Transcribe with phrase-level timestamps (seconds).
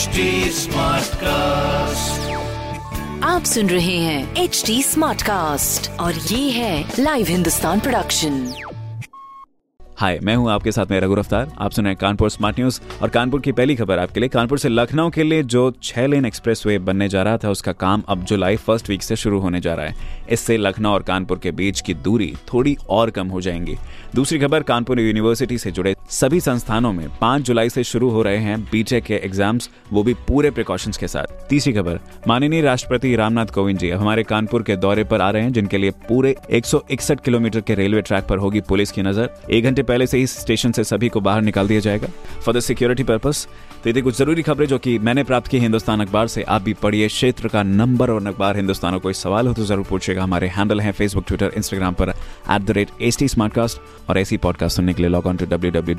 [0.00, 0.20] HD
[0.56, 2.20] Smartcast.
[3.24, 8.52] आप सुन रहे हैं एच डी स्मार्ट कास्ट और ये है लाइव हिंदुस्तान प्रोडक्शन
[9.98, 12.80] हाय मैं हूँ आपके साथ में रघु अफ्तार आप सुन रहे हैं कानपुर स्मार्ट न्यूज़
[13.02, 16.24] और कानपुर की पहली खबर आपके लिए। कानपुर से लखनऊ के लिए जो छह लेन
[16.24, 19.60] एक्सप्रेस वे बनने जा रहा था उसका काम अब जुलाई फ़र्स्ट वीक से शुरू होने
[19.60, 19.94] जा रहा है।
[20.30, 23.76] इससे लखनऊ और कानपुर के बीच की दूरी थोड़ी और कम हो जाएँगी।
[24.14, 28.36] दूसरी खबर कानपुर यूनिवर्सिटी से जुड़े सभी संस्थानों में पाँच जुलाई से शुरू हो रहे
[28.36, 31.98] हैं बीटेक के एग्ज़ाम्स वो भी पूरे प्रिकॉशंस के साथ। तीसरी खबर,
[32.28, 35.90] माननीय राष्ट्रपति रामनाथ कोविंद जी हमारे कानपुर के दौरे पर आ रहे हैं, जिनके लिए
[36.08, 40.18] पूरे 161 किलोमीटर के रेलवे ट्रैक पर होगी पुलिस की नज़र। एक घंटे पहले से
[40.18, 42.08] ही स्टेशन से सभी को बाहर निकाल दिया जाएगा।
[42.44, 43.46] फॉर द सिक्योरिटी पर्पस
[43.84, 46.72] तो ये कुछ ज़रूरी खबरें जो कि मैंने प्राप्त की हिंदुस्तान अखबार से, आप भी
[46.72, 50.80] पढ़िए क्षेत्र का नंबर और अखबार हिंदुस्तान कोई सवाल हो तो ज़रूर पूछेगा हमारे हैंडल
[50.80, 52.14] है फेसबुक ट्विटर इंस्टाग्राम पर
[52.50, 53.70] एट
[54.10, 55.98] और ऐसी पॉडकास्ट सुनने के लिए log on to W